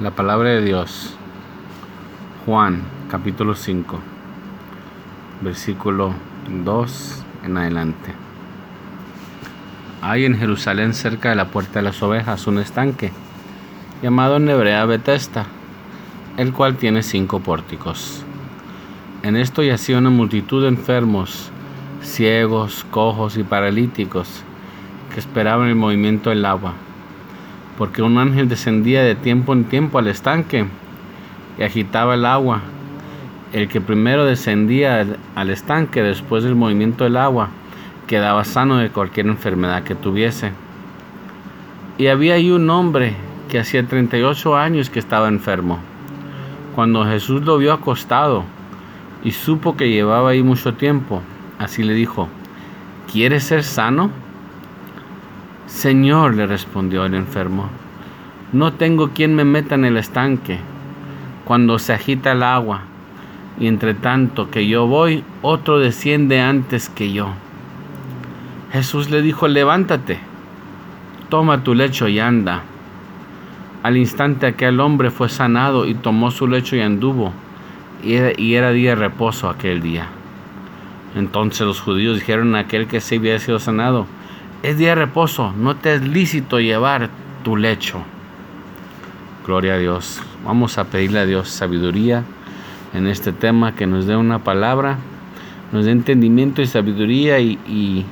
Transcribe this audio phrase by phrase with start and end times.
[0.00, 1.14] La palabra de Dios.
[2.44, 4.00] Juan capítulo 5,
[5.40, 6.12] versículo
[6.64, 8.12] 2 en adelante.
[10.02, 13.12] Hay en Jerusalén cerca de la puerta de las ovejas un estanque
[14.02, 15.46] llamado en hebrea Betesda,
[16.38, 18.24] el cual tiene cinco pórticos.
[19.22, 21.52] En esto yacía una multitud de enfermos,
[22.02, 24.42] ciegos, cojos y paralíticos
[25.14, 26.74] que esperaban el movimiento del agua
[27.78, 30.66] porque un ángel descendía de tiempo en tiempo al estanque
[31.58, 32.60] y agitaba el agua.
[33.52, 37.48] El que primero descendía al estanque después del movimiento del agua
[38.06, 40.52] quedaba sano de cualquier enfermedad que tuviese.
[41.98, 43.14] Y había ahí un hombre
[43.48, 45.78] que hacía 38 años que estaba enfermo.
[46.74, 48.44] Cuando Jesús lo vio acostado
[49.22, 51.22] y supo que llevaba ahí mucho tiempo,
[51.58, 52.28] así le dijo,
[53.10, 54.10] ¿quieres ser sano?
[55.74, 57.68] Señor, le respondió el enfermo,
[58.52, 60.60] no tengo quien me meta en el estanque
[61.44, 62.82] cuando se agita el agua,
[63.58, 67.30] y entre tanto que yo voy, otro desciende antes que yo.
[68.70, 70.20] Jesús le dijo, levántate,
[71.28, 72.62] toma tu lecho y anda.
[73.82, 77.32] Al instante aquel hombre fue sanado y tomó su lecho y anduvo,
[78.00, 80.06] y era, día de reposo aquel día.
[81.16, 84.06] Entonces los judíos dijeron a aquel que se había sido sanado,
[84.64, 87.10] es día de reposo, no te es lícito llevar
[87.42, 88.02] tu lecho.
[89.46, 90.22] Gloria a Dios.
[90.42, 92.24] Vamos a pedirle a Dios sabiduría
[92.94, 94.96] en este tema, que nos dé una palabra,
[95.70, 98.06] nos dé entendimiento y sabiduría y, y,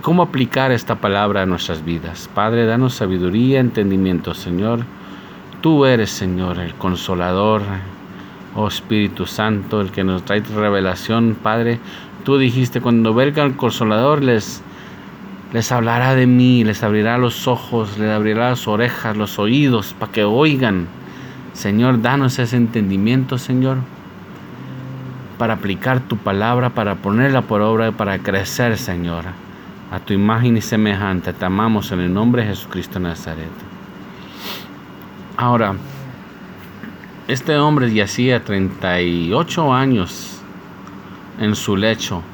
[0.00, 2.28] cómo aplicar esta palabra a nuestras vidas.
[2.34, 4.80] Padre, danos sabiduría, entendimiento, Señor.
[5.60, 7.62] Tú eres, Señor, el consolador,
[8.56, 11.78] oh Espíritu Santo, el que nos trae revelación, Padre.
[12.24, 14.60] Tú dijiste, cuando venga el consolador, les
[15.54, 20.10] les hablará de mí, les abrirá los ojos, les abrirá las orejas, los oídos, para
[20.10, 20.88] que oigan.
[21.52, 23.76] Señor, danos ese entendimiento, Señor,
[25.38, 29.26] para aplicar tu palabra, para ponerla por obra, para crecer, Señor,
[29.92, 31.32] a tu imagen y semejante.
[31.32, 33.52] Te amamos en el nombre de Jesucristo de Nazaret.
[35.36, 35.76] Ahora,
[37.28, 40.40] este hombre yacía 38 años
[41.38, 42.24] en su lecho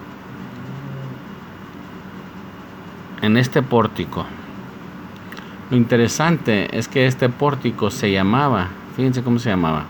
[3.22, 4.26] en este pórtico.
[5.70, 9.84] Lo interesante es que este pórtico se llamaba, fíjense cómo se llamaba.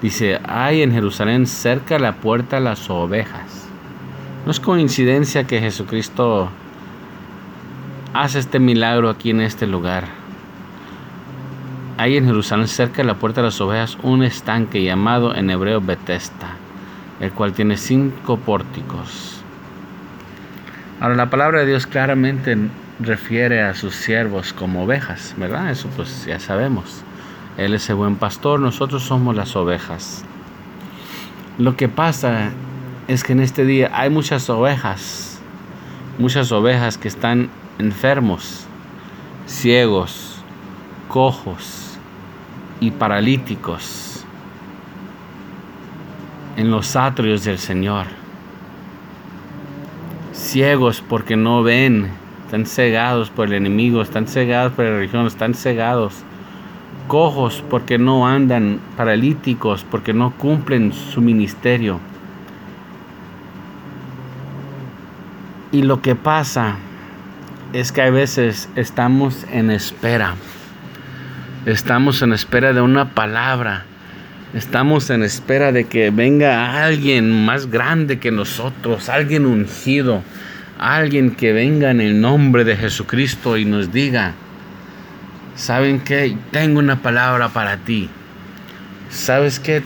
[0.00, 3.68] Dice, hay en Jerusalén cerca la puerta las ovejas.
[4.44, 6.48] No es coincidencia que Jesucristo
[8.12, 10.06] hace este milagro aquí en este lugar.
[11.98, 15.80] Hay en Jerusalén cerca de la puerta de las ovejas un estanque llamado en hebreo
[15.80, 16.56] Betesda,
[17.20, 19.41] el cual tiene cinco pórticos.
[21.02, 22.56] Ahora la palabra de Dios claramente
[23.00, 25.68] refiere a sus siervos como ovejas, ¿verdad?
[25.72, 27.02] Eso pues ya sabemos.
[27.56, 30.24] Él es el buen pastor, nosotros somos las ovejas.
[31.58, 32.50] Lo que pasa
[33.08, 35.40] es que en este día hay muchas ovejas,
[36.20, 38.64] muchas ovejas que están enfermos,
[39.48, 40.40] ciegos,
[41.08, 41.98] cojos
[42.78, 44.24] y paralíticos
[46.56, 48.21] en los atrios del Señor
[50.52, 52.10] ciegos porque no ven,
[52.44, 56.12] están cegados por el enemigo, están cegados por la religión, están cegados.
[57.08, 62.00] Cojos porque no andan, paralíticos porque no cumplen su ministerio.
[65.72, 66.76] Y lo que pasa
[67.72, 70.34] es que a veces estamos en espera.
[71.64, 73.86] Estamos en espera de una palabra
[74.54, 80.22] Estamos en espera de que venga alguien más grande que nosotros, alguien ungido,
[80.78, 84.34] alguien que venga en el nombre de Jesucristo y nos diga,
[85.56, 86.36] ¿saben qué?
[86.50, 88.10] Tengo una palabra para ti.
[89.08, 89.82] ¿Sabes qué?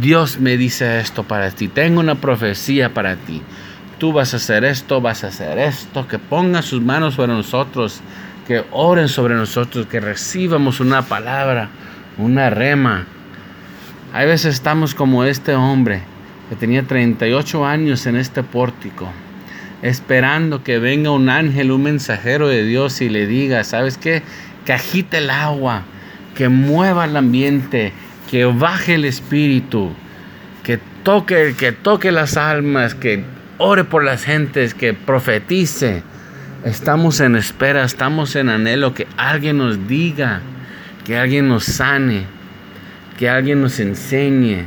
[0.00, 1.68] Dios me dice esto para ti.
[1.68, 3.42] Tengo una profecía para ti.
[3.98, 6.08] Tú vas a hacer esto, vas a hacer esto.
[6.08, 8.00] Que ponga sus manos sobre nosotros.
[8.46, 9.86] Que oren sobre nosotros.
[9.86, 11.68] Que recibamos una palabra,
[12.16, 13.06] una rema
[14.12, 16.00] hay veces estamos como este hombre
[16.48, 19.10] que tenía 38 años en este pórtico,
[19.82, 24.22] esperando que venga un ángel, un mensajero de Dios y le diga, ¿sabes qué?
[24.64, 25.82] Que agite el agua,
[26.34, 27.92] que mueva el ambiente,
[28.30, 29.90] que baje el espíritu,
[30.62, 33.24] que toque, que toque las almas, que
[33.58, 36.02] ore por las gentes, que profetice.
[36.64, 40.40] Estamos en espera, estamos en anhelo que alguien nos diga,
[41.04, 42.37] que alguien nos sane
[43.18, 44.66] que alguien nos enseñe,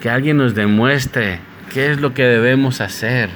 [0.00, 1.38] que alguien nos demuestre
[1.72, 3.28] qué es lo que debemos hacer.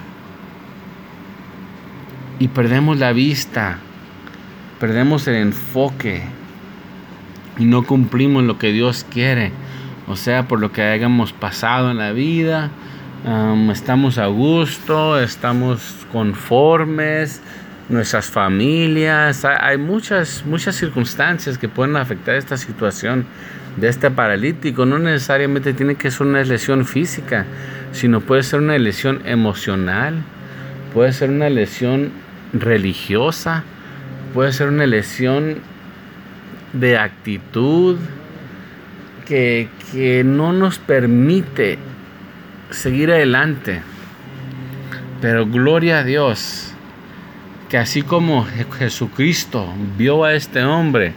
[2.38, 3.78] Y perdemos la vista,
[4.80, 6.22] perdemos el enfoque.
[7.56, 9.52] y no cumplimos lo que Dios quiere,
[10.08, 12.70] o sea, por lo que hayamos pasado en la vida,
[13.70, 17.40] estamos a gusto, estamos conformes,
[17.88, 23.24] nuestras familias, hay muchas, muchas circunstancias que pueden afectar esta situación
[23.76, 24.86] de este paralítico.
[24.86, 27.46] No necesariamente tiene que ser una lesión física,
[27.92, 30.22] sino puede ser una lesión emocional,
[30.92, 32.10] puede ser una lesión
[32.52, 33.64] religiosa,
[34.32, 35.58] puede ser una lesión
[36.72, 37.96] de actitud
[39.26, 41.78] que, que no nos permite
[42.70, 43.80] seguir adelante.
[45.20, 46.72] Pero gloria a Dios,
[47.70, 48.46] que así como
[48.78, 51.12] Jesucristo vio a este hombre,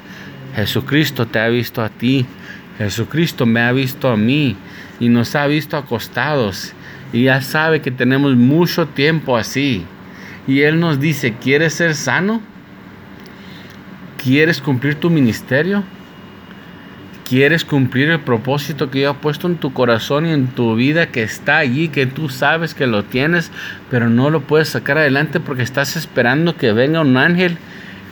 [0.56, 2.26] Jesucristo te ha visto a ti,
[2.78, 4.56] Jesucristo me ha visto a mí
[5.00, 6.74] y nos ha visto acostados
[7.14, 9.86] y ya sabe que tenemos mucho tiempo así.
[10.48, 12.42] Y Él nos dice, ¿quieres ser sano?
[14.24, 15.84] ¿Quieres cumplir tu ministerio?
[17.28, 21.08] ¿Quieres cumplir el propósito que yo he puesto en tu corazón y en tu vida
[21.08, 23.52] que está allí, que tú sabes que lo tienes,
[23.90, 27.58] pero no lo puedes sacar adelante porque estás esperando que venga un ángel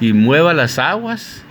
[0.02, 1.45] y mueva las aguas?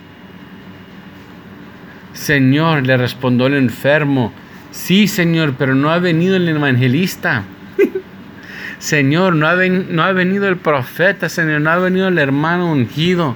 [2.15, 4.33] Señor, le respondió el enfermo,
[4.71, 7.43] sí, Señor, pero no ha venido el evangelista.
[8.79, 13.35] Señor, no ha, venido el profeta, Señor, no ha venido el hermano ungido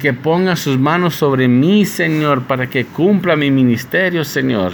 [0.00, 4.72] que ponga sus manos sobre mí, Señor, para que cumpla mi ministerio, Señor.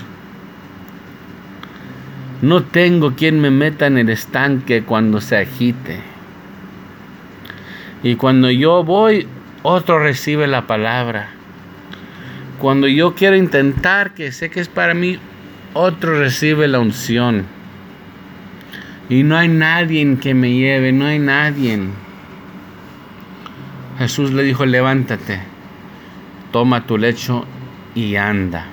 [2.42, 6.00] No tengo quien me meta en el estanque cuando se agite.
[8.02, 9.28] Y cuando yo voy,
[9.62, 11.39] otro recibe la palabra.
[12.60, 15.18] Cuando yo quiero intentar, que sé que es para mí,
[15.72, 17.46] otro recibe la unción.
[19.08, 21.80] Y no hay nadie que me lleve, no hay nadie.
[23.96, 25.40] Jesús le dijo, levántate,
[26.52, 27.46] toma tu lecho
[27.94, 28.66] y anda.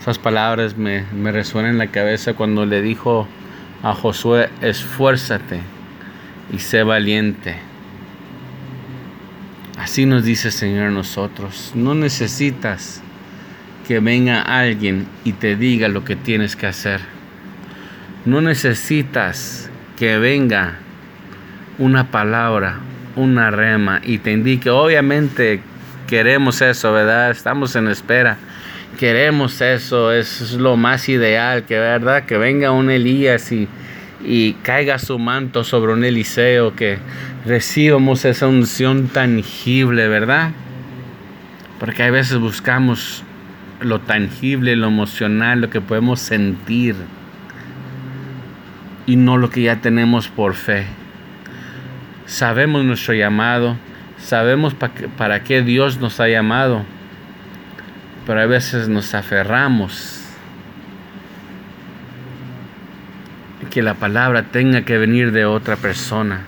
[0.00, 3.28] Esas palabras me, me resuenan en la cabeza cuando le dijo
[3.84, 5.60] a Josué, esfuérzate
[6.52, 7.54] y sé valiente.
[9.86, 11.70] Así nos dice el Señor nosotros.
[11.76, 13.00] No necesitas
[13.86, 17.00] que venga alguien y te diga lo que tienes que hacer.
[18.24, 20.80] No necesitas que venga
[21.78, 22.80] una palabra
[23.14, 25.60] una rema y te indique, obviamente
[26.08, 27.30] queremos eso, ¿verdad?
[27.30, 28.38] Estamos en espera.
[28.98, 33.68] Queremos eso, es lo más ideal, que verdad, que venga un Elías y,
[34.24, 36.98] y caiga su manto sobre un Eliseo, que
[37.46, 40.50] recibamos esa unción tangible, ¿verdad?
[41.78, 43.22] Porque a veces buscamos
[43.80, 46.96] lo tangible, lo emocional, lo que podemos sentir
[49.06, 50.86] y no lo que ya tenemos por fe
[52.26, 53.76] sabemos nuestro llamado,
[54.18, 54.74] sabemos
[55.16, 56.84] para qué Dios nos ha llamado,
[58.26, 60.22] pero a veces nos aferramos
[63.70, 66.40] que la palabra tenga que venir de otra persona.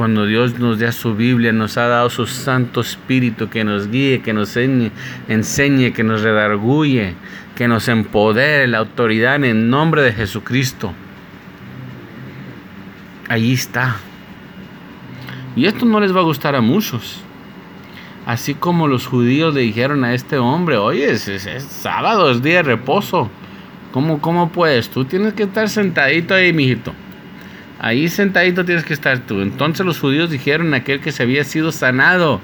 [0.00, 4.22] Cuando Dios nos da su Biblia, nos ha dado su Santo Espíritu que nos guíe,
[4.22, 7.16] que nos enseñe, que nos redarguye,
[7.54, 10.94] que nos empodere la autoridad en el nombre de Jesucristo.
[13.28, 13.98] Allí está.
[15.54, 17.20] Y esto no les va a gustar a muchos.
[18.24, 21.30] Así como los judíos le dijeron a este hombre, oye, es,
[21.68, 23.28] sábado, es día de reposo.
[23.92, 24.88] ¿Cómo, ¿Cómo puedes?
[24.88, 26.94] Tú tienes que estar sentadito ahí, mijito.
[27.82, 29.40] Ahí sentadito tienes que estar tú.
[29.40, 32.38] Entonces los judíos dijeron a aquel que se había sido sanado,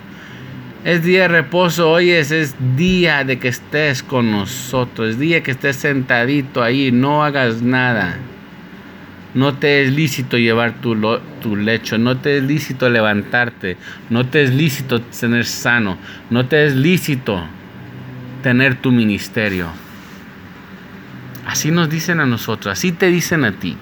[0.82, 5.50] es día de reposo, oye, es día de que estés con nosotros, es día que
[5.50, 8.16] estés sentadito ahí, no hagas nada.
[9.34, 10.96] No te es lícito llevar tu,
[11.42, 13.76] tu lecho, no te es lícito levantarte,
[14.08, 15.98] no te es lícito tener sano,
[16.30, 17.44] no te es lícito
[18.42, 19.68] tener tu ministerio.
[21.44, 23.76] Así nos dicen a nosotros, así te dicen a ti.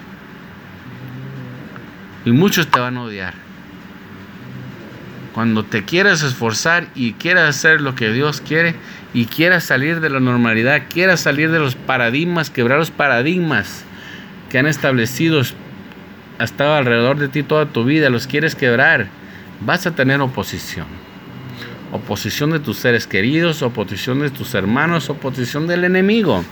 [2.25, 3.33] Y muchos te van a odiar.
[5.33, 8.75] Cuando te quieras esforzar y quieras hacer lo que Dios quiere
[9.13, 13.83] y quieras salir de la normalidad, quieras salir de los paradigmas, quebrar los paradigmas
[14.49, 15.41] que han establecido
[16.39, 19.07] estado alrededor de ti toda tu vida, los quieres quebrar,
[19.61, 20.87] vas a tener oposición.
[21.91, 26.43] Oposición de tus seres queridos, oposición de tus hermanos, oposición del enemigo.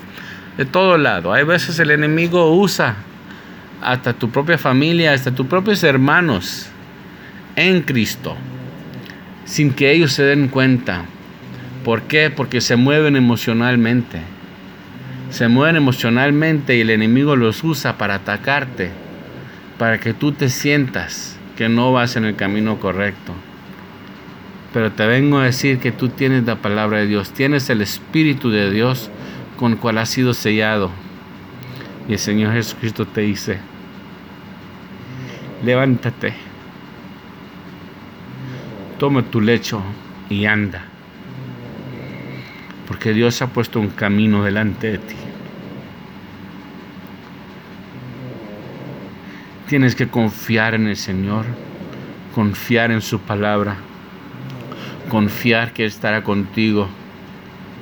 [0.57, 1.33] De todo lado.
[1.33, 2.95] Hay veces el enemigo usa
[3.83, 6.67] hasta tu propia familia, hasta tus propios hermanos
[7.55, 8.35] en Cristo,
[9.45, 11.05] sin que ellos se den cuenta.
[11.83, 12.29] ¿Por qué?
[12.29, 14.21] Porque se mueven emocionalmente
[15.33, 18.91] se mueven emocionalmente y el enemigo los usa para atacarte,
[19.79, 23.33] para que tú te sientas que no vas en el camino correcto.
[24.73, 28.51] Pero te vengo a decir que tú tienes la palabra de Dios, tienes el Espíritu
[28.51, 29.09] de Dios
[29.57, 30.91] con el cual has sido sellado.
[32.07, 33.57] Y el Señor Jesucristo te dice,
[35.63, 36.33] levántate,
[38.99, 39.81] toma tu lecho
[40.29, 40.85] y anda.
[42.87, 45.15] Porque Dios ha puesto un camino delante de ti.
[49.67, 51.45] Tienes que confiar en el Señor,
[52.35, 53.77] confiar en su palabra,
[55.09, 56.87] confiar que estará contigo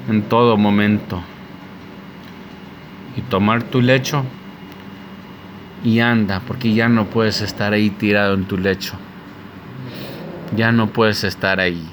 [0.08, 1.22] en todo momento.
[3.18, 4.24] Y tomar tu lecho
[5.84, 8.94] y anda, porque ya no puedes estar ahí tirado en tu lecho.
[10.56, 11.88] Ya no puedes estar ahí.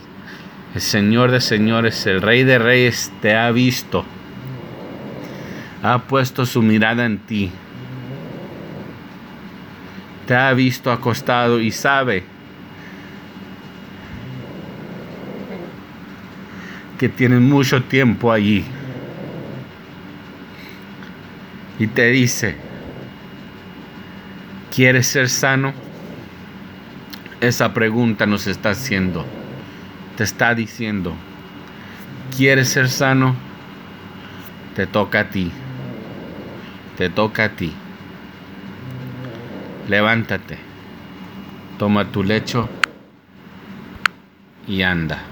[0.74, 4.04] El Señor de señores, el Rey de reyes te ha visto.
[5.82, 7.52] Ha puesto su mirada en ti
[10.28, 12.22] te ha visto acostado y sabe
[16.98, 18.62] que tienes mucho tiempo allí.
[21.78, 22.56] Y te dice,
[24.78, 25.74] ¿quieres ser sano?
[27.40, 29.26] Esa pregunta nos está haciendo.
[30.16, 31.14] Te está diciendo,
[32.36, 33.34] ¿quieres ser sano?
[34.76, 35.50] Te toca a ti.
[36.96, 37.74] Te toca a ti
[39.88, 40.58] levántate,
[41.78, 42.68] toma tu lecho
[44.66, 45.28] y anda.